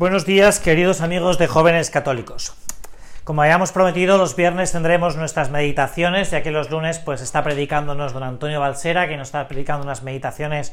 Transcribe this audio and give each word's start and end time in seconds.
Buenos 0.00 0.24
días, 0.24 0.60
queridos 0.60 1.02
amigos 1.02 1.36
de 1.36 1.46
jóvenes 1.46 1.90
católicos. 1.90 2.54
Como 3.22 3.42
habíamos 3.42 3.70
prometido, 3.70 4.16
los 4.16 4.34
viernes 4.34 4.72
tendremos 4.72 5.16
nuestras 5.16 5.50
meditaciones, 5.50 6.30
ya 6.30 6.42
que 6.42 6.50
los 6.50 6.70
lunes 6.70 6.98
pues 6.98 7.20
está 7.20 7.42
predicándonos 7.44 8.14
don 8.14 8.22
Antonio 8.22 8.60
Balsera, 8.60 9.08
que 9.08 9.18
nos 9.18 9.28
está 9.28 9.46
predicando 9.46 9.84
unas 9.84 10.02
meditaciones 10.02 10.72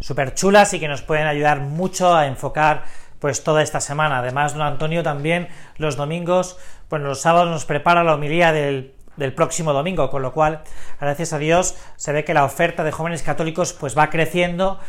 súper 0.00 0.34
chulas 0.34 0.74
y 0.74 0.80
que 0.80 0.88
nos 0.88 1.02
pueden 1.02 1.28
ayudar 1.28 1.60
mucho 1.60 2.12
a 2.12 2.26
enfocar 2.26 2.82
pues 3.20 3.44
toda 3.44 3.62
esta 3.62 3.80
semana. 3.80 4.18
Además, 4.18 4.54
don 4.54 4.62
Antonio 4.62 5.04
también 5.04 5.46
los 5.76 5.94
domingos, 5.94 6.58
pues 6.88 7.00
los 7.02 7.20
sábados 7.20 7.50
nos 7.50 7.66
prepara 7.66 8.02
la 8.02 8.14
homilía 8.14 8.50
del, 8.50 8.94
del 9.16 9.32
próximo 9.32 9.72
domingo, 9.72 10.10
con 10.10 10.22
lo 10.22 10.32
cual, 10.32 10.62
gracias 11.00 11.32
a 11.32 11.38
Dios, 11.38 11.76
se 11.94 12.10
ve 12.10 12.24
que 12.24 12.34
la 12.34 12.42
oferta 12.42 12.82
de 12.82 12.90
jóvenes 12.90 13.22
católicos 13.22 13.72
pues 13.74 13.96
va 13.96 14.10
creciendo 14.10 14.80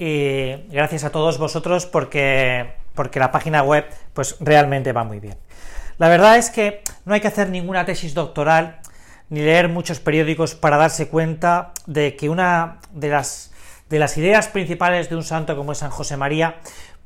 y 0.00 0.52
gracias 0.68 1.02
a 1.02 1.10
todos 1.10 1.38
vosotros 1.38 1.84
porque, 1.84 2.74
porque 2.98 3.20
la 3.20 3.30
página 3.30 3.62
web 3.62 3.86
pues 4.12 4.34
realmente 4.40 4.92
va 4.92 5.04
muy 5.04 5.20
bien. 5.20 5.38
La 5.98 6.08
verdad 6.08 6.36
es 6.36 6.50
que 6.50 6.82
no 7.04 7.14
hay 7.14 7.20
que 7.20 7.28
hacer 7.28 7.48
ninguna 7.48 7.84
tesis 7.84 8.12
doctoral 8.12 8.80
ni 9.30 9.38
leer 9.38 9.68
muchos 9.68 10.00
periódicos 10.00 10.56
para 10.56 10.76
darse 10.76 11.06
cuenta 11.06 11.70
de 11.86 12.16
que 12.16 12.28
una 12.28 12.80
de 12.90 13.10
las, 13.10 13.52
de 13.88 14.00
las 14.00 14.18
ideas 14.18 14.48
principales 14.48 15.08
de 15.08 15.14
un 15.14 15.22
santo 15.22 15.56
como 15.56 15.70
es 15.70 15.78
San 15.78 15.90
José 15.90 16.16
María, 16.16 16.56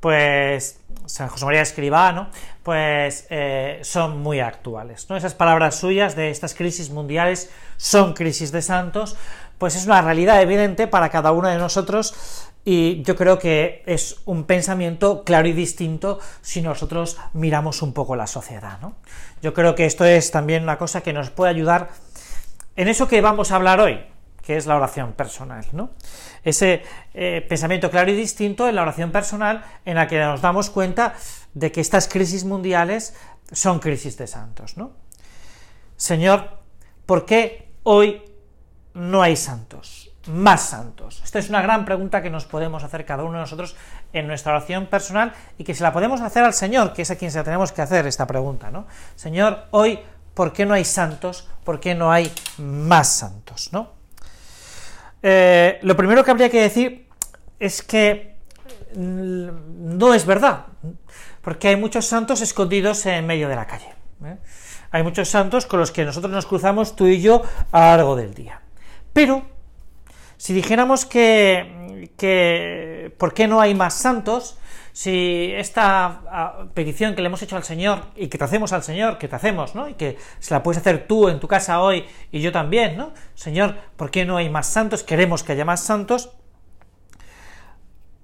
pues 0.00 0.80
San 1.04 1.28
José 1.28 1.44
María 1.44 1.60
Escribá, 1.60 2.10
¿no? 2.12 2.30
pues 2.62 3.27
eh, 3.28 3.78
son 3.82 4.22
muy 4.22 4.40
actuales. 4.40 5.10
¿no? 5.10 5.16
Esas 5.18 5.34
palabras 5.34 5.74
suyas 5.74 6.16
de 6.16 6.30
estas 6.30 6.54
crisis 6.54 6.88
mundiales 6.88 7.50
son 7.77 8.14
crisis 8.14 8.50
de 8.50 8.62
santos, 8.62 9.14
pues 9.58 9.77
es 9.77 9.84
una 9.84 10.00
realidad 10.00 10.40
evidente 10.40 10.86
para 10.86 11.10
cada 11.10 11.32
uno 11.32 11.48
de 11.48 11.58
nosotros 11.58 12.48
y 12.64 13.02
yo 13.02 13.16
creo 13.16 13.38
que 13.38 13.82
es 13.86 14.20
un 14.24 14.44
pensamiento 14.44 15.24
claro 15.24 15.48
y 15.48 15.52
distinto 15.52 16.20
si 16.42 16.62
nosotros 16.62 17.18
miramos 17.32 17.82
un 17.82 17.92
poco 17.92 18.14
la 18.14 18.27
sociedad. 18.27 18.78
¿no? 18.80 18.94
Yo 19.42 19.52
creo 19.52 19.74
que 19.74 19.84
esto 19.84 20.05
es 20.05 20.30
también 20.30 20.62
una 20.62 20.78
cosa 20.78 21.00
que 21.00 21.12
nos 21.12 21.30
puede 21.30 21.50
ayudar 21.50 21.90
en 22.77 22.88
eso 22.88 23.08
que 23.08 23.20
vamos 23.20 23.50
a 23.50 23.56
hablar 23.56 23.80
hoy, 23.80 24.00
que 24.42 24.56
es 24.56 24.66
la 24.66 24.77
oración 24.77 25.12
personal. 25.12 25.66
¿no? 25.72 25.90
Ese 26.44 26.83
eh, 27.14 27.44
pensamiento 27.48 27.90
claro 27.90 28.12
y 28.12 28.16
distinto 28.16 28.68
en 28.68 28.77
la 28.77 28.83
oración 28.83 29.10
personal 29.10 29.64
en 29.84 29.96
la 29.96 30.06
que 30.06 30.20
nos 30.20 30.40
damos 30.40 30.70
cuenta 30.70 31.14
de 31.55 31.72
que 31.72 31.80
estas 31.80 32.06
crisis 32.06 32.44
mundiales 32.44 33.16
son 33.50 33.80
crisis 33.80 34.16
de 34.16 34.28
santos. 34.28 34.77
¿no? 34.77 34.92
Señor, 35.96 36.58
¿por 37.06 37.27
qué 37.27 37.72
hoy 37.83 38.22
no 38.94 39.20
hay 39.20 39.34
santos? 39.34 40.11
Más 40.28 40.62
santos? 40.62 41.20
Esta 41.24 41.38
es 41.38 41.48
una 41.48 41.62
gran 41.62 41.84
pregunta 41.84 42.22
que 42.22 42.30
nos 42.30 42.44
podemos 42.44 42.84
hacer 42.84 43.04
cada 43.04 43.24
uno 43.24 43.34
de 43.34 43.40
nosotros 43.40 43.76
en 44.12 44.26
nuestra 44.26 44.52
oración 44.52 44.86
personal 44.86 45.32
y 45.58 45.64
que 45.64 45.74
se 45.74 45.82
la 45.82 45.92
podemos 45.92 46.20
hacer 46.20 46.44
al 46.44 46.54
Señor, 46.54 46.92
que 46.92 47.02
es 47.02 47.10
a 47.10 47.16
quien 47.16 47.30
se 47.30 47.38
la 47.38 47.44
tenemos 47.44 47.72
que 47.72 47.82
hacer 47.82 48.06
esta 48.06 48.26
pregunta, 48.26 48.70
¿no? 48.70 48.86
Señor, 49.16 49.66
hoy, 49.70 49.98
¿por 50.34 50.52
qué 50.52 50.66
no 50.66 50.74
hay 50.74 50.84
santos? 50.84 51.48
¿Por 51.64 51.80
qué 51.80 51.94
no 51.94 52.12
hay 52.12 52.32
más 52.58 53.08
santos? 53.08 53.70
¿no? 53.72 53.90
Eh, 55.22 55.78
lo 55.82 55.96
primero 55.96 56.24
que 56.24 56.30
habría 56.30 56.50
que 56.50 56.62
decir 56.62 57.08
es 57.58 57.82
que 57.82 58.36
no 58.96 60.14
es 60.14 60.27
verdad, 60.27 60.66
porque 61.40 61.68
hay 61.68 61.77
muchos 61.77 62.06
santos 62.06 62.40
escondidos 62.40 63.06
en 63.06 63.27
medio 63.27 63.48
de 63.48 63.56
la 63.56 63.66
calle. 63.66 63.94
¿eh? 64.24 64.36
Hay 64.90 65.02
muchos 65.02 65.28
santos 65.28 65.66
con 65.66 65.80
los 65.80 65.90
que 65.90 66.05
nosotros 66.05 66.32
nos 66.32 66.46
cruzamos 66.46 66.96
tú 66.96 67.06
y 67.06 67.20
yo 67.20 67.42
a 67.70 67.80
lo 67.80 67.86
largo 67.86 68.16
del 68.16 68.34
día. 68.34 68.61
Pero 69.12 69.52
si 70.42 70.53
dijéramos 70.55 71.07
que, 71.07 72.11
que 72.17 73.14
¿por 73.17 73.33
qué 73.33 73.47
no 73.47 73.61
hay 73.61 73.77
más 73.77 73.95
santos? 73.95 74.58
Si 74.92 75.53
esta 75.55 76.23
ah, 76.29 76.64
petición 76.75 77.14
que 77.14 77.23
le 77.23 77.29
hemos 77.29 77.41
hecho 77.42 77.55
al 77.55 77.63
Señor 77.63 78.07
y 78.17 78.27
que 78.27 78.39
te 78.39 78.42
hacemos 78.42 78.73
al 78.73 78.83
Señor, 78.83 79.19
que 79.19 79.29
te 79.29 79.36
hacemos, 79.36 79.77
¿no? 79.77 79.89
Y 79.89 79.95
que 79.95 80.19
se 80.41 80.53
la 80.53 80.64
puedes 80.64 80.80
hacer 80.80 81.07
tú 81.07 81.29
en 81.29 81.39
tu 81.39 81.47
casa 81.47 81.80
hoy 81.80 82.07
y 82.33 82.41
yo 82.41 82.51
también, 82.51 82.97
¿no? 82.97 83.13
Señor, 83.36 83.77
¿por 83.95 84.11
qué 84.11 84.25
no 84.25 84.36
hay 84.36 84.51
más 84.51 84.67
santos? 84.67 85.05
Queremos 85.05 85.45
que 85.45 85.53
haya 85.53 85.64
más 85.64 85.80
santos. 85.85 86.30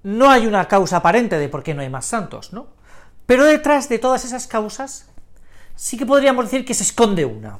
No 0.03 0.29
hay 0.29 0.45
una 0.45 0.67
causa 0.67 0.97
aparente 0.97 1.37
de 1.37 1.47
por 1.47 1.63
qué 1.63 1.73
no 1.73 1.83
hay 1.83 1.89
más 1.89 2.05
santos, 2.05 2.51
¿no? 2.51 2.67
Pero 3.27 3.45
detrás 3.45 3.87
de 3.87 3.97
todas 3.97 4.25
esas 4.25 4.45
causas 4.45 5.09
sí 5.73 5.97
que 5.97 6.05
podríamos 6.05 6.43
decir 6.43 6.65
que 6.65 6.73
se 6.73 6.83
esconde 6.83 7.23
una. 7.23 7.59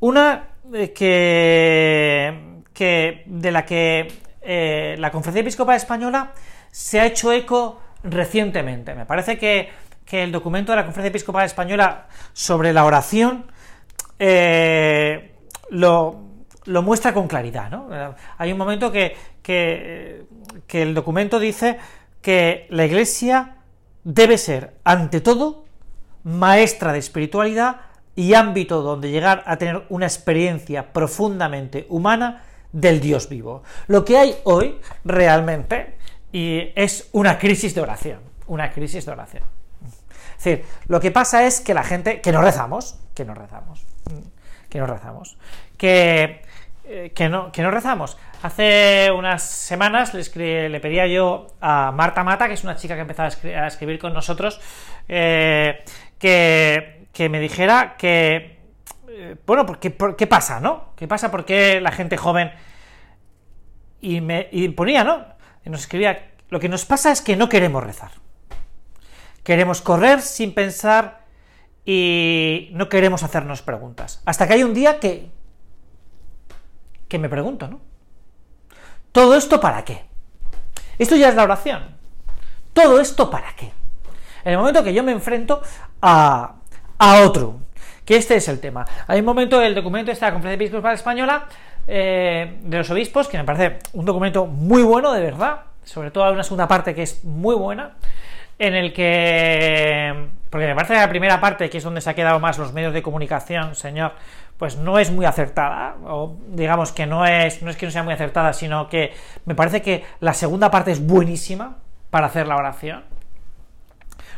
Una 0.00 0.48
eh, 0.74 0.92
que 0.92 2.51
que, 2.72 3.22
de 3.26 3.50
la 3.50 3.64
que 3.64 4.12
eh, 4.40 4.96
la 4.98 5.10
Conferencia 5.10 5.42
Episcopal 5.42 5.76
Española 5.76 6.32
se 6.70 7.00
ha 7.00 7.06
hecho 7.06 7.32
eco 7.32 7.80
recientemente. 8.02 8.94
Me 8.94 9.06
parece 9.06 9.38
que, 9.38 9.70
el 10.10 10.30
documento 10.30 10.72
de 10.72 10.76
la 10.76 10.84
Conferencia 10.84 11.08
Episcopal 11.08 11.46
Española 11.46 12.06
sobre 12.34 12.74
la 12.74 12.84
oración 12.84 13.46
eh, 14.18 15.36
lo, 15.70 16.20
muestra 16.66 17.14
con 17.14 17.26
claridad. 17.26 17.70
¿no? 17.70 17.88
Hay 18.36 18.52
un 18.52 18.58
momento 18.58 18.92
que, 18.92 19.16
que, 19.42 20.26
que 20.66 20.82
el 20.82 20.92
documento 20.92 21.38
dice 21.38 21.78
que 22.20 22.66
la 22.68 22.84
Iglesia 22.84 23.56
debe 24.04 24.36
ser, 24.36 24.74
ante 24.84 25.22
todo, 25.22 25.64
maestra 26.24 26.92
de 26.92 26.98
espiritualidad 26.98 27.76
y 28.14 28.34
ámbito 28.34 28.82
donde 28.82 29.10
llegar 29.10 29.42
a 29.46 29.56
tener 29.56 29.84
una 29.88 30.06
experiencia 30.06 30.92
profundamente 30.92 31.86
humana 31.88 32.42
del 32.72 33.00
Dios 33.00 33.28
vivo. 33.28 33.62
Lo 33.86 34.04
que 34.04 34.16
hay 34.18 34.36
hoy 34.44 34.80
realmente 35.04 35.94
y 36.32 36.72
es 36.74 37.08
una 37.12 37.38
crisis 37.38 37.74
de 37.74 37.82
oración, 37.82 38.20
una 38.46 38.72
crisis 38.72 39.04
de 39.04 39.12
oración. 39.12 39.44
Es 40.38 40.44
decir, 40.44 40.64
lo 40.88 40.98
que 40.98 41.10
pasa 41.10 41.46
es 41.46 41.60
que 41.60 41.74
la 41.74 41.84
gente, 41.84 42.20
que 42.20 42.32
no 42.32 42.42
rezamos, 42.42 42.98
que 43.14 43.24
no 43.24 43.34
rezamos, 43.34 43.86
que 44.68 44.78
no 44.78 44.86
rezamos, 44.86 45.36
que, 45.76 46.42
eh, 46.84 47.12
que, 47.14 47.28
no, 47.28 47.52
que 47.52 47.62
no 47.62 47.70
rezamos. 47.70 48.16
Hace 48.42 49.10
unas 49.16 49.42
semanas 49.42 50.14
le, 50.14 50.80
pedía 50.80 51.06
yo 51.06 51.46
a 51.60 51.92
Marta 51.92 52.24
Mata, 52.24 52.48
que 52.48 52.54
es 52.54 52.64
una 52.64 52.74
chica 52.74 52.94
que 52.94 53.02
empezaba 53.02 53.28
a, 53.28 53.66
escribir, 53.68 54.00
con 54.00 54.12
nosotros, 54.12 54.60
eh, 55.08 55.84
que, 56.18 57.06
que 57.12 57.28
me 57.28 57.38
dijera 57.38 57.94
que 57.96 58.61
eh, 59.14 59.36
bueno, 59.46 59.66
¿por 59.66 59.78
qué, 59.78 60.26
pasa, 60.26 60.60
no? 60.60 60.94
¿Qué 60.96 61.06
pasa? 61.06 61.30
¿Por 61.30 61.44
qué 61.44 61.80
la 61.80 61.92
gente 61.92 62.16
joven... 62.16 62.52
Y 64.00 64.20
me 64.20 64.48
ponía, 64.76 65.04
¿no? 65.04 65.24
Y 65.64 65.70
nos 65.70 65.82
escribía, 65.82 66.32
lo 66.48 66.58
que 66.58 66.68
nos 66.68 66.84
pasa 66.84 67.12
es 67.12 67.20
que 67.20 67.36
no 67.36 67.48
queremos 67.48 67.84
rezar. 67.84 68.10
Queremos 69.44 69.80
correr 69.80 70.20
sin 70.20 70.54
pensar 70.54 71.24
y 71.84 72.70
no 72.72 72.88
queremos 72.88 73.22
hacernos 73.22 73.62
preguntas. 73.62 74.20
Hasta 74.24 74.48
que 74.48 74.54
hay 74.54 74.64
un 74.64 74.74
día 74.74 74.98
que... 74.98 75.30
que 77.06 77.18
me 77.18 77.28
pregunto, 77.28 77.68
¿no? 77.68 77.80
¿Todo 79.12 79.36
esto 79.36 79.60
para 79.60 79.84
qué? 79.84 80.04
Esto 80.98 81.14
ya 81.14 81.28
es 81.28 81.36
la 81.36 81.44
oración. 81.44 81.96
¿Todo 82.72 82.98
esto 82.98 83.30
para 83.30 83.54
qué? 83.54 83.72
En 84.44 84.52
el 84.52 84.58
momento 84.58 84.82
que 84.82 84.94
yo 84.94 85.04
me 85.04 85.12
enfrento 85.12 85.62
a, 86.00 86.56
a 86.98 87.20
otro, 87.20 87.60
que 88.04 88.16
este 88.16 88.36
es 88.36 88.48
el 88.48 88.60
tema. 88.60 88.84
Hay 89.06 89.20
un 89.20 89.26
momento 89.26 89.58
del 89.58 89.74
documento 89.74 90.06
de 90.06 90.12
esta 90.14 90.32
Conferencia 90.32 90.66
Episcopal 90.66 90.94
Española 90.94 91.46
eh, 91.86 92.58
de 92.62 92.78
los 92.78 92.90
obispos, 92.90 93.28
que 93.28 93.38
me 93.38 93.44
parece 93.44 93.78
un 93.92 94.04
documento 94.04 94.46
muy 94.46 94.82
bueno, 94.82 95.12
de 95.12 95.20
verdad, 95.20 95.60
sobre 95.84 96.10
todo 96.10 96.24
hay 96.24 96.32
una 96.32 96.42
segunda 96.42 96.68
parte 96.68 96.94
que 96.94 97.02
es 97.02 97.24
muy 97.24 97.54
buena, 97.54 97.92
en 98.58 98.74
el 98.74 98.92
que, 98.92 100.28
porque 100.50 100.66
me 100.66 100.74
parece 100.74 100.94
que 100.94 101.00
la 101.00 101.08
primera 101.08 101.40
parte, 101.40 101.68
que 101.68 101.78
es 101.78 101.84
donde 101.84 102.00
se 102.00 102.10
ha 102.10 102.14
quedado 102.14 102.38
más 102.38 102.58
los 102.58 102.72
medios 102.72 102.92
de 102.92 103.02
comunicación, 103.02 103.74
señor, 103.74 104.12
pues 104.56 104.76
no 104.76 104.98
es 105.00 105.10
muy 105.10 105.26
acertada, 105.26 105.96
o 106.04 106.36
digamos 106.48 106.92
que 106.92 107.06
no 107.06 107.26
es, 107.26 107.62
no 107.62 107.70
es 107.70 107.76
que 107.76 107.86
no 107.86 107.92
sea 107.92 108.04
muy 108.04 108.14
acertada, 108.14 108.52
sino 108.52 108.88
que 108.88 109.12
me 109.44 109.56
parece 109.56 109.82
que 109.82 110.04
la 110.20 110.34
segunda 110.34 110.70
parte 110.70 110.92
es 110.92 111.04
buenísima 111.04 111.78
para 112.10 112.26
hacer 112.26 112.46
la 112.46 112.56
oración, 112.56 113.02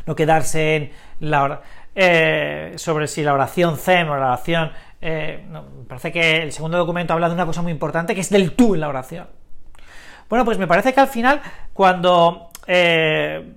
no 0.07 0.15
quedarse 0.15 0.75
en 0.75 0.91
la 1.19 1.61
eh, 1.95 2.73
sobre 2.75 3.07
si 3.07 3.23
la 3.23 3.33
oración 3.33 3.77
Zen 3.77 4.09
o 4.09 4.17
la 4.17 4.27
oración... 4.27 4.71
Eh, 5.01 5.45
parece 5.87 6.11
que 6.11 6.37
el 6.37 6.51
segundo 6.51 6.77
documento 6.77 7.13
habla 7.13 7.29
de 7.29 7.35
una 7.35 7.45
cosa 7.45 7.61
muy 7.61 7.71
importante, 7.71 8.13
que 8.13 8.21
es 8.21 8.29
del 8.29 8.53
tú 8.53 8.75
en 8.75 8.81
la 8.81 8.89
oración. 8.89 9.27
Bueno, 10.29 10.43
pues 10.43 10.57
me 10.57 10.67
parece 10.67 10.93
que 10.93 10.99
al 10.99 11.07
final, 11.07 11.41
cuando... 11.73 12.49
Eh, 12.67 13.53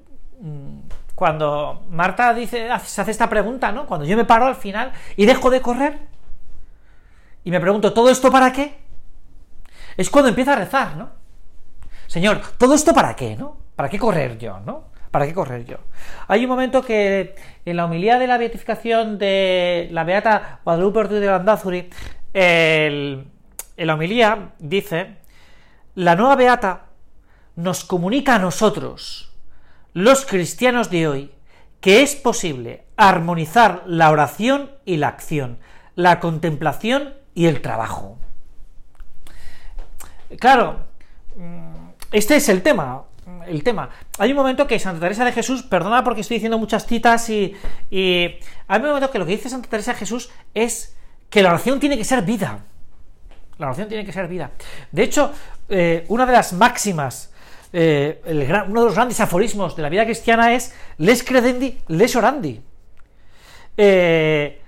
cuando 1.15 1.83
Marta 1.91 2.33
dice, 2.33 2.69
se 2.85 3.01
hace 3.01 3.11
esta 3.11 3.29
pregunta, 3.29 3.73
¿no? 3.73 3.87
Cuando 3.87 4.07
yo 4.07 4.17
me 4.17 4.25
paro 4.25 4.47
al 4.47 4.55
final 4.55 4.93
y 5.17 5.27
dejo 5.27 5.51
de 5.51 5.61
correr 5.61 5.99
y 7.43 7.51
me 7.51 7.61
pregunto, 7.61 7.93
¿todo 7.93 8.09
esto 8.09 8.31
para 8.31 8.53
qué? 8.53 8.79
Es 9.97 10.11
cuando 10.11 10.29
empieza 10.29 10.53
a 10.53 10.57
rezar, 10.57 10.97
¿no? 10.97 11.09
Señor, 12.07 12.41
¿todo 12.57 12.75
esto 12.75 12.95
para 12.95 13.17
qué, 13.17 13.37
no? 13.37 13.57
¿Para 13.75 13.89
qué 13.89 13.99
correr 13.99 14.39
yo, 14.39 14.61
no? 14.61 14.88
¿Para 15.11 15.27
qué 15.27 15.35
correr 15.35 15.65
yo? 15.65 15.79
Hay 16.27 16.45
un 16.45 16.51
momento 16.51 16.83
que 16.83 17.35
en 17.65 17.77
la 17.77 17.87
homilía 17.87 18.19
de 18.19 18.27
la 18.27 18.39
beatificación 18.39 19.19
de 19.19 19.89
la 19.91 20.05
Beata 20.05 20.61
Guadalupe 20.65 20.99
Ortiz 20.99 21.21
de 21.21 21.27
Landazuri, 21.27 21.91
en 22.35 23.27
la 23.77 23.95
homilía 23.95 24.53
dice, 24.59 25.17
la 25.95 26.15
nueva 26.15 26.37
Beata 26.37 26.87
nos 27.57 27.85
comunica 27.85 28.37
a 28.37 28.39
nosotros 28.39 29.35
los 29.95 30.27
cristianos 30.27 30.91
de 30.91 31.09
hoy 31.09 31.33
que 31.81 32.03
es 32.03 32.15
posible 32.15 32.85
armonizar 32.97 33.83
la 33.87 34.11
oración 34.11 34.71
y 34.85 34.97
la 34.99 35.09
acción, 35.09 35.59
la 35.95 36.21
contemplación 36.21 37.15
y 37.35 37.47
el 37.47 37.63
trabajo. 37.63 38.19
Claro, 40.39 40.87
este 42.13 42.37
es 42.37 42.49
el 42.49 42.63
tema. 42.63 43.05
El 43.47 43.63
tema. 43.63 43.91
Hay 44.19 44.31
un 44.31 44.37
momento 44.37 44.67
que 44.67 44.79
Santa 44.79 45.01
Teresa 45.01 45.25
de 45.25 45.33
Jesús, 45.33 45.63
perdona 45.63 46.05
porque 46.05 46.23
estoy 46.23 46.37
diciendo 46.37 46.59
muchas 46.59 46.87
citas 46.87 47.29
y, 47.29 47.55
hay 47.91 48.81
un 48.81 48.87
momento 48.87 49.11
que 49.11 49.19
lo 49.19 49.27
que 49.27 49.33
dice 49.33 49.49
Santa 49.49 49.69
Teresa 49.69 49.93
de 49.93 49.99
Jesús 49.99 50.31
es 50.55 50.97
que 51.29 51.43
la 51.43 51.51
oración 51.51 51.81
tiene 51.81 51.97
que 51.99 52.05
ser 52.05 52.23
vida. 52.23 52.65
La 53.59 53.67
oración 53.67 53.89
tiene 53.89 54.05
que 54.05 54.13
ser 54.13 54.29
vida. 54.29 54.53
De 54.93 55.03
hecho, 55.03 55.33
eh, 55.69 56.05
una 56.09 56.25
de 56.25 56.33
las 56.33 56.53
máximas, 56.53 57.33
eh, 57.73 58.21
uno 58.69 58.81
de 58.81 58.87
los 58.87 58.95
grandes 58.95 59.21
aforismos 59.21 59.77
de 59.77 59.83
la 59.83 59.89
vida 59.89 60.05
cristiana 60.05 60.55
es 60.55 60.75
les 60.99 61.23
credendi, 61.23 61.79
les 61.89 62.17
orandi. 62.17 62.61
Eh, 63.77 64.63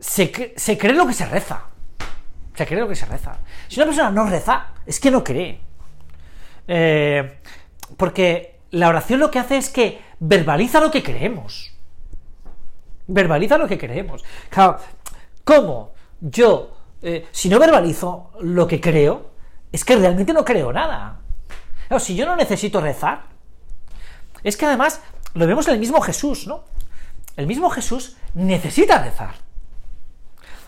se, 0.00 0.54
se 0.56 0.78
cree 0.78 0.94
lo 0.94 1.06
que 1.06 1.14
se 1.14 1.26
reza. 1.26 1.64
Se 2.54 2.66
cree 2.66 2.80
lo 2.80 2.88
que 2.88 2.96
se 2.96 3.06
reza. 3.06 3.38
Si 3.68 3.80
una 3.80 3.86
persona 3.86 4.10
no 4.10 4.26
reza, 4.26 4.66
es 4.84 5.00
que 5.00 5.10
no 5.10 5.24
cree. 5.24 5.60
Eh, 6.68 7.38
porque 7.96 8.60
la 8.70 8.88
oración 8.88 9.20
lo 9.20 9.30
que 9.30 9.38
hace 9.38 9.56
es 9.56 9.68
que 9.68 10.00
verbaliza 10.18 10.80
lo 10.80 10.90
que 10.90 11.02
creemos. 11.02 11.72
Verbaliza 13.06 13.58
lo 13.58 13.68
que 13.68 13.78
creemos. 13.78 14.24
Claro, 14.48 14.78
¿cómo 15.44 15.92
yo, 16.20 16.76
eh, 17.02 17.26
si 17.32 17.48
no 17.48 17.58
verbalizo 17.58 18.30
lo 18.40 18.66
que 18.66 18.80
creo, 18.80 19.32
es 19.70 19.84
que 19.84 19.96
realmente 19.96 20.32
no 20.32 20.44
creo 20.44 20.72
nada? 20.72 21.20
Si 21.98 22.14
yo 22.14 22.24
no 22.24 22.36
necesito 22.36 22.80
rezar, 22.80 23.24
es 24.42 24.56
que 24.56 24.66
además 24.66 25.00
lo 25.34 25.46
vemos 25.46 25.66
en 25.68 25.74
el 25.74 25.80
mismo 25.80 26.00
Jesús, 26.00 26.46
¿no? 26.46 26.64
El 27.36 27.46
mismo 27.46 27.70
Jesús 27.70 28.16
necesita 28.34 29.02
rezar. 29.02 29.34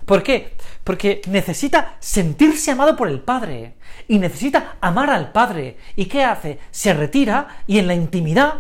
¿Por 0.05 0.23
qué? 0.23 0.57
Porque 0.83 1.23
necesita 1.29 1.97
sentirse 1.99 2.71
amado 2.71 2.97
por 2.97 3.09
el 3.09 3.21
Padre 3.21 3.77
y 4.07 4.19
necesita 4.19 4.77
amar 4.81 5.11
al 5.11 5.33
Padre. 5.33 5.79
¿Y 5.97 6.07
qué 6.07 6.25
hace? 6.25 6.59
Se 6.71 6.93
retira 6.93 7.63
y 7.67 7.79
en 7.79 7.87
la 7.87 7.95
intimidad, 7.95 8.55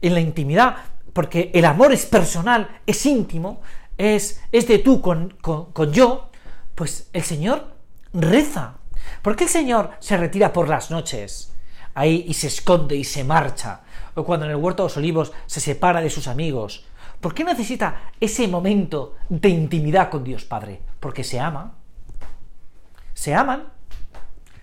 en 0.00 0.14
la 0.14 0.20
intimidad, 0.20 0.76
porque 1.12 1.50
el 1.54 1.64
amor 1.64 1.92
es 1.92 2.06
personal, 2.06 2.80
es 2.86 3.04
íntimo, 3.04 3.60
es, 3.98 4.40
es 4.52 4.66
de 4.66 4.78
tú 4.78 5.00
con, 5.00 5.36
con 5.40 5.92
yo, 5.92 6.30
pues 6.74 7.08
el 7.12 7.22
Señor 7.22 7.74
reza. 8.12 8.76
¿Por 9.20 9.36
qué 9.36 9.44
el 9.44 9.50
Señor 9.50 9.90
se 10.00 10.16
retira 10.16 10.52
por 10.52 10.68
las 10.68 10.90
noches? 10.90 11.52
Ahí 11.94 12.24
y 12.26 12.34
se 12.34 12.46
esconde 12.46 12.96
y 12.96 13.04
se 13.04 13.22
marcha. 13.22 13.82
O 14.14 14.24
cuando 14.24 14.46
en 14.46 14.52
el 14.52 14.56
huerto 14.56 14.82
de 14.82 14.88
los 14.88 14.96
olivos 14.96 15.32
se 15.46 15.60
separa 15.60 16.00
de 16.00 16.10
sus 16.10 16.26
amigos 16.26 16.84
¿Por 17.24 17.32
qué 17.32 17.42
necesita 17.42 18.10
ese 18.20 18.46
momento 18.48 19.14
de 19.30 19.48
intimidad 19.48 20.10
con 20.10 20.22
Dios 20.24 20.44
Padre? 20.44 20.82
Porque 21.00 21.24
se 21.24 21.40
ama. 21.40 21.72
Se 23.14 23.34
aman. 23.34 23.68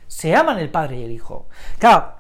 Se 0.05 0.35
aman 0.35 0.59
el 0.59 0.69
Padre 0.69 0.99
y 0.99 1.03
el 1.05 1.09
Hijo. 1.09 1.49
Claro, 1.79 2.17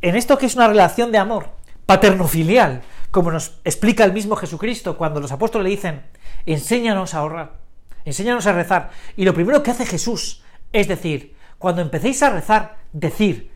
en 0.00 0.14
esto 0.14 0.38
que 0.38 0.46
es 0.46 0.54
una 0.54 0.68
relación 0.68 1.10
de 1.10 1.18
amor 1.18 1.48
paterno-filial, 1.86 2.82
como 3.10 3.32
nos 3.32 3.58
explica 3.64 4.04
el 4.04 4.12
mismo 4.12 4.36
Jesucristo 4.36 4.96
cuando 4.96 5.18
los 5.18 5.32
apóstoles 5.32 5.64
le 5.64 5.70
dicen, 5.70 6.06
enséñanos 6.46 7.14
a 7.14 7.18
ahorrar, 7.18 7.54
enséñanos 8.04 8.46
a 8.46 8.52
rezar. 8.52 8.90
Y 9.16 9.24
lo 9.24 9.34
primero 9.34 9.60
que 9.64 9.72
hace 9.72 9.86
Jesús 9.86 10.44
es 10.72 10.86
decir, 10.86 11.34
cuando 11.58 11.82
empecéis 11.82 12.22
a 12.22 12.30
rezar, 12.30 12.76
decir, 12.92 13.50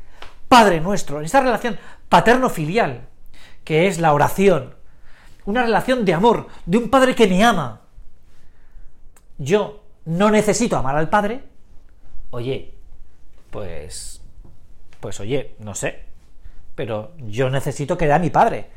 Padre 0.49 0.81
nuestro, 0.81 1.21
en 1.21 1.27
esta 1.27 1.43
relación 1.43 1.79
paterno-filial, 2.09 3.07
que 3.63 3.87
es 3.87 4.01
la 4.01 4.13
oración, 4.13 4.75
una 5.46 5.62
relación 5.62 6.05
de 6.05 6.14
amor, 6.14 6.49
de 6.67 6.79
un 6.79 6.91
padre 6.91 7.14
que 7.14 7.26
me 7.26 7.43
ama. 7.44 7.81
Yo 9.38 9.82
no 10.05 10.31
necesito 10.31 10.76
amar 10.76 10.96
al 10.96 11.08
padre. 11.08 11.43
Oye, 12.31 12.75
pues. 13.50 14.20
Pues 15.00 15.20
oye, 15.20 15.55
no 15.58 15.75
sé. 15.75 16.05
Pero 16.75 17.12
yo 17.19 17.50
necesito 17.50 17.96
que 17.96 18.11
a 18.12 18.19
mi 18.19 18.31
padre. 18.31 18.70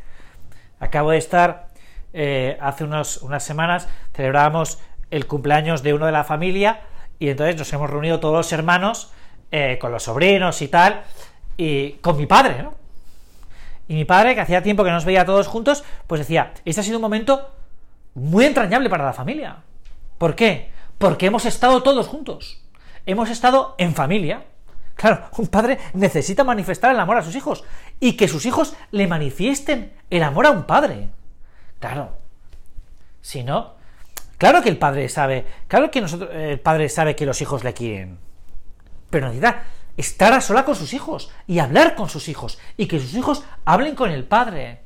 Acabo 0.80 1.12
de 1.12 1.18
estar. 1.18 1.68
Eh, 2.14 2.58
hace 2.62 2.84
unas 2.84 3.44
semanas 3.44 3.88
celebrábamos 4.14 4.80
el 5.12 5.28
cumpleaños 5.28 5.84
de 5.84 5.94
uno 5.94 6.06
de 6.06 6.12
la 6.12 6.24
familia. 6.24 6.82
Y 7.20 7.30
entonces 7.30 7.58
nos 7.58 7.72
hemos 7.74 7.90
reunido 7.90 8.20
todos 8.20 8.36
los 8.36 8.52
hermanos. 8.52 9.12
Eh, 9.52 9.78
con 9.80 9.92
los 9.92 10.04
sobrinos 10.04 10.62
y 10.62 10.68
tal. 10.68 11.04
Y 11.56 11.94
con 11.94 12.18
mi 12.18 12.26
padre, 12.26 12.62
¿no? 12.64 12.87
Y 13.88 13.96
mi 13.96 14.06
padre, 14.06 14.36
que 14.36 14.42
hacía 14.42 14.62
tiempo 14.64 14.84
que 14.84 14.92
nos 14.92 15.06
veía 15.06 15.26
todos 15.26 15.48
juntos, 15.48 15.84
pues 16.08 16.20
decía, 16.20 16.54
este 16.66 16.82
ha 16.82 16.84
sido 16.84 16.98
un 16.98 17.02
momento 17.02 17.52
muy 18.16 18.46
entrañable 18.46 18.90
para 18.90 19.06
la 19.06 19.14
familia. 19.14 19.58
¿Por 20.18 20.36
qué? 20.36 20.72
Porque 20.98 21.28
hemos 21.28 21.46
estado 21.46 21.84
todos 21.84 22.08
juntos. 22.08 22.64
Hemos 23.06 23.30
estado 23.30 23.76
en 23.78 23.94
familia. 23.94 24.46
Claro, 24.96 25.30
un 25.38 25.48
padre 25.48 25.78
necesita 25.94 26.44
manifestar 26.44 26.92
el 26.92 27.00
amor 27.00 27.18
a 27.18 27.22
sus 27.22 27.36
hijos 27.36 27.64
y 28.00 28.14
que 28.14 28.28
sus 28.28 28.46
hijos 28.46 28.76
le 28.92 29.08
manifiesten 29.08 29.94
el 30.10 30.24
amor 30.24 30.48
a 30.48 30.52
un 30.52 30.64
padre. 30.64 31.10
Claro. 31.80 32.18
Si 33.22 33.44
no, 33.44 33.76
claro 34.38 34.62
que 34.62 34.70
el 34.70 34.78
padre 34.78 35.08
sabe, 35.10 35.46
claro 35.68 35.92
que 35.92 36.02
nosotros, 36.02 36.30
el 36.34 36.60
padre 36.60 36.90
sabe 36.90 37.16
que 37.16 37.26
los 37.26 37.42
hijos 37.42 37.64
le 37.64 37.74
quieren. 37.74 38.18
Pero 39.10 39.28
necesita 39.28 39.64
estar 39.98 40.32
a 40.34 40.42
sola 40.42 40.64
con 40.64 40.76
sus 40.76 40.94
hijos 40.94 41.32
y 41.48 41.60
hablar 41.60 41.96
con 41.96 42.08
sus 42.08 42.30
hijos 42.30 42.60
y 42.78 42.88
que 42.88 43.00
sus 43.00 43.14
hijos 43.16 43.44
hablen 43.66 43.96
con 43.96 44.12
el 44.12 44.24
padre. 44.24 44.82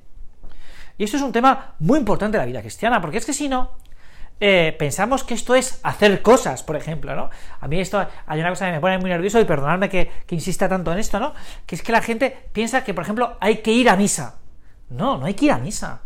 Y 0.98 1.04
esto 1.04 1.18
es 1.18 1.24
un 1.24 1.32
tema 1.32 1.76
muy 1.80 2.00
importante 2.00 2.38
de 2.38 2.44
la 2.44 2.48
vida 2.48 2.62
cristiana, 2.62 3.02
porque 3.02 3.18
es 3.18 3.26
que 3.26 3.34
si 3.34 3.50
no, 3.50 3.72
eh, 4.40 4.76
pensamos 4.80 5.24
que 5.24 5.34
esto 5.34 5.54
es 5.54 5.80
hacer 5.84 6.22
cosas, 6.22 6.64
por 6.64 6.76
ejemplo, 6.76 7.16
¿no? 7.16 7.30
A 7.60 7.68
mí 7.68 7.80
esto 7.80 8.06
hay 8.26 8.40
una 8.40 8.50
cosa 8.50 8.66
que 8.66 8.72
me 8.72 8.80
pone 8.80 8.98
muy 8.98 9.10
nervioso 9.10 9.40
y 9.40 9.46
perdonadme 9.46 9.90
que, 9.90 10.12
que 10.26 10.36
insista 10.36 10.68
tanto 10.68 10.92
en 10.92 11.00
esto, 11.00 11.20
¿no? 11.20 11.34
Que 11.66 11.76
es 11.76 11.84
que 11.84 11.92
la 11.92 12.02
gente 12.02 12.50
piensa 12.52 12.84
que, 12.84 12.94
por 12.94 13.04
ejemplo, 13.04 13.38
hay 13.40 13.58
que 13.58 13.72
ir 13.72 13.90
a 13.90 13.96
misa. 13.96 14.40
No, 14.90 15.18
no 15.18 15.26
hay 15.26 15.36
que 15.36 15.46
ir 15.46 15.52
a 15.52 15.58
misa. 15.58 16.02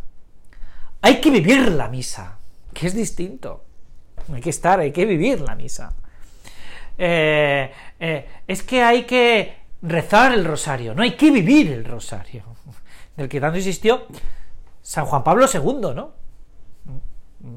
Hay 1.01 1.21
que 1.21 1.29
vivir 1.29 1.71
la 1.71 1.87
misa, 1.87 2.37
que 2.73 2.87
es 2.87 2.95
distinto. 2.95 3.63
Hay 4.33 4.41
que 4.41 4.49
estar, 4.49 4.79
hay 4.79 4.91
que 4.91 5.05
vivir 5.05 5.41
la 5.41 5.55
misa. 5.55 5.93
Eh, 6.97 7.71
eh, 7.99 8.27
es 8.47 8.63
que 8.63 8.81
hay 8.81 9.03
que 9.03 9.65
rezar 9.81 10.33
el 10.33 10.45
rosario, 10.45 10.93
no 10.93 11.03
hay 11.03 11.11
que 11.11 11.31
vivir 11.31 11.71
el 11.71 11.85
rosario, 11.85 12.43
del 13.17 13.29
que 13.29 13.39
tanto 13.39 13.57
insistió 13.57 14.07
San 14.81 15.05
Juan 15.05 15.23
Pablo 15.23 15.47
II, 15.51 15.93
¿no? 15.95 16.13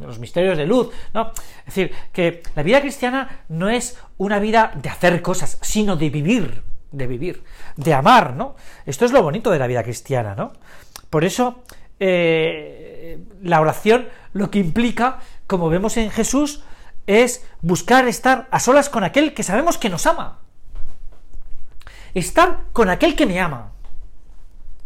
Los 0.01 0.19
misterios 0.19 0.59
de 0.59 0.67
luz, 0.67 0.91
¿no? 1.15 1.33
Es 1.61 1.67
decir, 1.67 1.93
que 2.13 2.43
la 2.55 2.63
vida 2.63 2.81
cristiana 2.81 3.45
no 3.49 3.69
es 3.71 3.99
una 4.19 4.39
vida 4.39 4.73
de 4.75 4.89
hacer 4.89 5.23
cosas, 5.23 5.59
sino 5.63 5.97
de 5.97 6.11
vivir, 6.11 6.63
de 6.93 7.07
vivir, 7.07 7.45
de 7.77 7.95
amar, 7.95 8.35
¿no? 8.35 8.57
Esto 8.85 9.05
es 9.05 9.13
lo 9.13 9.23
bonito 9.23 9.51
de 9.51 9.59
la 9.59 9.67
vida 9.67 9.83
cristiana, 9.83 10.35
¿no? 10.35 10.53
Por 11.09 11.25
eso, 11.25 11.63
eh, 12.01 13.19
la 13.43 13.61
oración 13.61 14.09
lo 14.33 14.51
que 14.51 14.59
implica, 14.59 15.21
como 15.47 15.71
vemos 15.71 15.97
en 15.97 16.11
Jesús, 16.11 16.63
es 17.09 17.45
buscar 17.63 18.07
estar 18.07 18.47
a 18.51 18.61
solas 18.61 18.91
con 18.91 19.03
aquel 19.03 19.33
que 19.33 19.43
sabemos 19.43 19.79
que 19.79 19.89
nos 19.89 20.07
ama. 20.07 20.41
Estar 22.15 22.65
con 22.73 22.91
aquel 22.91 23.17
que 23.17 23.25
me 23.25 23.41
ama. 23.41 23.73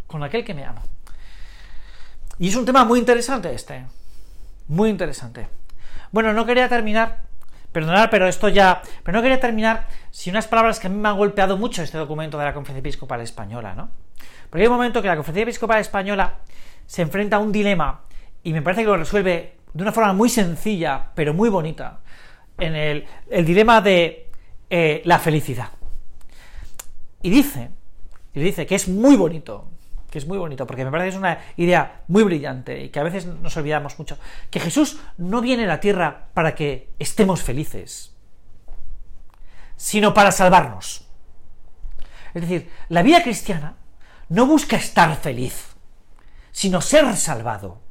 Con 0.07 0.23
aquel 0.23 0.45
que 0.45 0.53
me 0.53 0.63
ama. 0.63 0.81
Y 2.39 2.47
es 2.47 2.55
un 2.55 2.65
tema 2.65 2.85
muy 2.85 2.99
interesante 2.99 3.53
este. 3.53 3.85
Muy 4.69 4.89
interesante. 4.89 5.49
Bueno, 6.11 6.31
no 6.31 6.45
quería 6.45 6.69
terminar. 6.69 7.23
Perdonad, 7.73 8.09
pero 8.09 8.25
esto 8.25 8.47
ya. 8.47 8.81
Pero 9.03 9.17
no 9.17 9.21
quería 9.21 9.41
terminar 9.41 9.87
sin 10.09 10.31
unas 10.31 10.47
palabras 10.47 10.79
que 10.79 10.87
a 10.87 10.89
mí 10.89 10.95
me 10.95 11.09
han 11.09 11.17
golpeado 11.17 11.57
mucho 11.57 11.83
este 11.83 11.97
documento 11.97 12.37
de 12.37 12.45
la 12.45 12.53
Conferencia 12.53 12.79
Episcopal 12.79 13.19
Española, 13.19 13.75
¿no? 13.75 13.89
Porque 14.49 14.61
hay 14.61 14.67
un 14.67 14.75
momento 14.75 15.01
que 15.01 15.09
la 15.09 15.15
Conferencia 15.15 15.43
Episcopal 15.43 15.81
Española 15.81 16.35
se 16.85 17.01
enfrenta 17.01 17.35
a 17.35 17.39
un 17.39 17.51
dilema 17.51 18.01
y 18.43 18.53
me 18.53 18.61
parece 18.61 18.83
que 18.83 18.87
lo 18.87 18.95
resuelve 18.95 19.57
de 19.73 19.81
una 19.83 19.91
forma 19.91 20.13
muy 20.13 20.29
sencilla, 20.29 21.11
pero 21.15 21.33
muy 21.33 21.49
bonita, 21.49 22.01
en 22.57 22.75
el, 22.75 23.45
dilema 23.45 23.81
de 23.81 24.29
eh, 24.69 25.01
la 25.05 25.19
felicidad. 25.19 25.69
Y 27.21 27.29
dice, 27.29 27.71
y 28.33 28.41
dice 28.41 28.65
que 28.65 28.75
es 28.75 28.87
muy 28.87 29.15
bonito, 29.15 29.69
que 30.11 30.19
es 30.19 30.27
muy 30.27 30.37
bonito, 30.37 30.67
porque 30.67 30.85
me 30.85 30.91
parece 30.91 31.05
que 31.05 31.15
es 31.15 31.19
una 31.19 31.39
idea 31.57 32.03
muy 32.07 32.23
brillante 32.23 32.83
y 32.83 32.89
que 32.89 32.99
a 32.99 33.03
veces 33.03 33.25
nos 33.25 33.55
olvidamos 33.57 33.97
mucho, 33.97 34.17
que 34.51 34.59
Jesús 34.59 34.99
no 35.17 35.41
viene 35.41 35.63
a 35.63 35.67
la 35.67 35.79
tierra 35.79 36.27
para 36.33 36.53
que 36.53 36.89
estemos 36.99 37.41
felices, 37.41 38.15
sino 39.75 40.13
para 40.13 40.31
salvarnos. 40.31 41.07
Es 42.33 42.41
decir, 42.41 42.69
la 42.89 43.03
vida 43.03 43.23
cristiana 43.23 43.75
no 44.29 44.45
busca 44.45 44.75
estar 44.75 45.15
feliz, 45.17 45.75
sino 46.51 46.81
ser 46.81 47.15
salvado. 47.15 47.82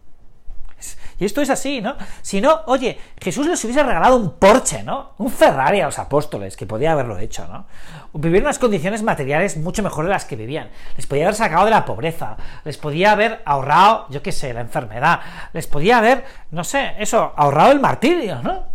Es 0.82 0.98
Y 1.18 1.24
esto 1.24 1.40
es 1.40 1.50
así, 1.50 1.80
¿no? 1.80 1.96
Si 2.22 2.40
no, 2.40 2.62
oye, 2.66 2.98
Jesús 3.20 3.46
les 3.46 3.62
hubiese 3.64 3.82
regalado 3.82 4.16
un 4.16 4.32
Porsche, 4.38 4.82
¿no? 4.82 5.12
Un 5.18 5.30
Ferrari 5.30 5.80
a 5.80 5.86
los 5.86 5.98
apóstoles, 5.98 6.56
que 6.56 6.66
podía 6.66 6.92
haberlo 6.92 7.18
hecho, 7.18 7.46
¿no? 7.46 7.66
Vivir 8.14 8.42
unas 8.42 8.58
condiciones 8.58 9.02
materiales 9.02 9.56
mucho 9.56 9.82
mejores 9.82 10.08
de 10.08 10.14
las 10.14 10.24
que 10.24 10.36
vivían. 10.36 10.70
Les 10.96 11.06
podía 11.06 11.24
haber 11.24 11.36
sacado 11.36 11.64
de 11.64 11.70
la 11.70 11.84
pobreza, 11.84 12.36
les 12.64 12.76
podía 12.76 13.12
haber 13.12 13.42
ahorrado, 13.44 14.06
yo 14.10 14.22
qué 14.22 14.32
sé, 14.32 14.52
la 14.52 14.60
enfermedad, 14.60 15.20
les 15.52 15.66
podía 15.66 15.98
haber, 15.98 16.24
no 16.50 16.64
sé, 16.64 16.94
eso, 16.98 17.32
ahorrado 17.36 17.72
el 17.72 17.80
martirio, 17.80 18.42
¿no? 18.42 18.66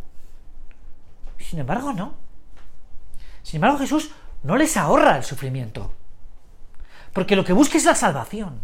Sin 1.37 1.59
embargo, 1.59 1.93
no. 1.93 2.13
Sin 3.43 3.57
embargo, 3.57 3.77
Jesús 3.77 4.11
no 4.43 4.55
les 4.55 4.77
ahorra 4.77 5.17
el 5.17 5.23
sufrimiento. 5.23 5.93
Porque 7.13 7.35
lo 7.35 7.43
que 7.43 7.53
busca 7.53 7.77
es 7.77 7.85
la 7.85 7.95
salvación. 7.95 8.61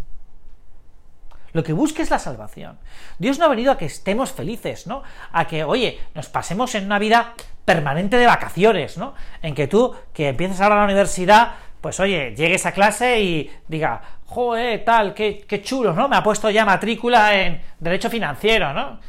Lo 1.53 1.63
que 1.63 1.73
busca 1.73 2.01
es 2.01 2.09
la 2.09 2.19
salvación. 2.19 2.77
Dios 3.19 3.39
no 3.39 3.45
ha 3.45 3.49
venido 3.49 3.71
a 3.71 3.77
que 3.77 3.85
estemos 3.85 4.31
felices, 4.31 4.87
¿no? 4.87 5.03
A 5.31 5.45
que, 5.45 5.63
oye, 5.63 5.99
nos 6.15 6.27
pasemos 6.27 6.73
en 6.75 6.85
una 6.85 6.99
vida 6.99 7.33
permanente 7.63 8.17
de 8.17 8.25
vacaciones, 8.25 8.97
¿no? 8.97 9.13
En 9.41 9.53
que 9.53 9.67
tú, 9.67 9.95
que 10.13 10.29
empieces 10.29 10.59
ahora 10.59 10.77
la 10.77 10.85
universidad, 10.85 11.53
pues 11.79 11.99
oye, 11.99 12.33
llegues 12.35 12.65
a 12.65 12.71
clase 12.71 13.21
y 13.21 13.51
diga, 13.67 14.01
joder, 14.25 14.83
tal, 14.83 15.13
qué, 15.13 15.45
qué 15.47 15.61
chulo, 15.61 15.93
¿no? 15.93 16.07
Me 16.09 16.15
ha 16.17 16.23
puesto 16.23 16.49
ya 16.49 16.65
matrícula 16.65 17.39
en 17.39 17.61
Derecho 17.79 18.09
Financiero, 18.09 18.73
¿no? 18.73 18.99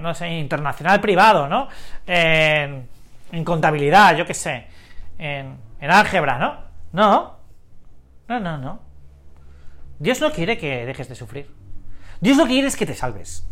no 0.00 0.14
sé, 0.14 0.28
internacional 0.28 1.00
privado, 1.00 1.48
¿no? 1.48 1.68
En, 2.06 2.88
en 3.32 3.44
contabilidad, 3.44 4.16
yo 4.16 4.26
qué 4.26 4.34
sé, 4.34 4.66
en, 5.18 5.56
en 5.80 5.90
álgebra, 5.90 6.38
¿no? 6.38 6.58
No, 6.92 7.36
no, 8.28 8.40
no, 8.40 8.58
no. 8.58 8.89
Dios 10.00 10.18
no 10.22 10.32
quiere 10.32 10.56
que 10.56 10.86
dejes 10.86 11.08
de 11.08 11.14
sufrir. 11.14 11.54
Dios 12.22 12.38
lo 12.38 12.44
que 12.44 12.52
quiere 12.52 12.68
es 12.68 12.76
que 12.76 12.86
te 12.86 12.94
salves. 12.94 13.46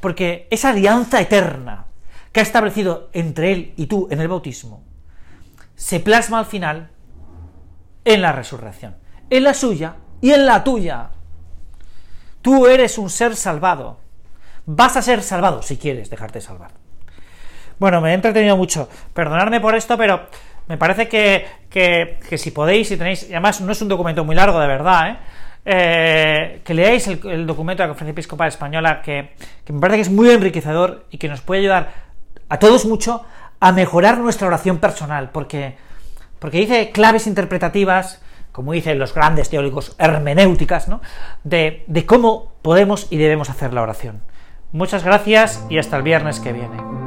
Porque 0.00 0.48
esa 0.50 0.70
alianza 0.70 1.20
eterna 1.20 1.84
que 2.32 2.40
ha 2.40 2.42
establecido 2.42 3.10
entre 3.12 3.52
Él 3.52 3.74
y 3.76 3.86
tú 3.86 4.08
en 4.10 4.20
el 4.20 4.28
bautismo 4.28 4.82
se 5.74 6.00
plasma 6.00 6.38
al 6.38 6.46
final 6.46 6.90
en 8.06 8.22
la 8.22 8.32
resurrección. 8.32 8.96
En 9.28 9.44
la 9.44 9.52
suya 9.52 9.96
y 10.22 10.32
en 10.32 10.46
la 10.46 10.64
tuya. 10.64 11.10
Tú 12.40 12.66
eres 12.66 12.96
un 12.96 13.10
ser 13.10 13.36
salvado. 13.36 14.00
Vas 14.64 14.96
a 14.96 15.02
ser 15.02 15.22
salvado 15.22 15.62
si 15.62 15.76
quieres 15.76 16.08
dejarte 16.08 16.40
salvar. 16.40 16.70
Bueno, 17.78 18.00
me 18.00 18.12
he 18.12 18.14
entretenido 18.14 18.56
mucho. 18.56 18.88
Perdonadme 19.12 19.60
por 19.60 19.74
esto, 19.74 19.98
pero 19.98 20.26
me 20.68 20.78
parece 20.78 21.06
que, 21.06 21.46
que, 21.68 22.18
que 22.26 22.38
si 22.38 22.50
podéis, 22.50 22.88
si 22.88 22.96
tenéis, 22.96 23.24
y 23.28 23.32
además 23.32 23.60
no 23.60 23.72
es 23.72 23.82
un 23.82 23.88
documento 23.88 24.24
muy 24.24 24.34
largo 24.34 24.58
de 24.58 24.66
verdad, 24.66 25.10
¿eh? 25.10 25.16
Eh, 25.68 26.60
que 26.64 26.74
leáis 26.74 27.08
el, 27.08 27.44
documento 27.44 27.82
de 27.82 27.88
la 27.88 27.92
Conferencia 27.92 28.12
Episcopal 28.12 28.46
Española, 28.46 29.02
que, 29.02 29.34
me 29.68 29.80
parece 29.80 29.96
que 29.96 30.02
es 30.02 30.10
muy 30.10 30.30
enriquecedor 30.30 31.06
y 31.10 31.18
que 31.18 31.28
nos 31.28 31.40
puede 31.40 31.62
ayudar 31.62 31.90
a 32.48 32.60
todos 32.60 32.86
mucho 32.86 33.24
a 33.58 33.72
mejorar 33.72 34.18
nuestra 34.18 34.46
oración 34.46 34.78
personal, 34.78 35.30
porque, 35.32 35.76
porque 36.38 36.58
dice 36.58 36.92
claves 36.92 37.26
interpretativas, 37.26 38.22
como 38.52 38.72
dicen 38.72 39.00
los 39.00 39.12
grandes 39.12 39.50
teóricos, 39.50 39.96
hermenéuticas, 39.98 40.86
¿no? 40.86 41.00
de, 41.42 41.82
de 41.88 42.06
cómo 42.06 42.52
podemos 42.62 43.08
y 43.10 43.16
debemos 43.16 43.50
hacer 43.50 43.74
la 43.74 43.82
oración. 43.82 44.22
Muchas 44.70 45.02
gracias 45.02 45.66
y 45.68 45.78
hasta 45.78 45.96
el 45.96 46.04
viernes 46.04 46.38
que 46.38 46.52
viene. 46.52 47.05